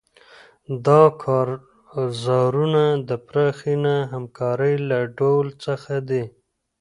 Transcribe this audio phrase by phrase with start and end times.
[0.85, 6.23] دا کارزارونه د پراخې نه همکارۍ له ډول څخه دي.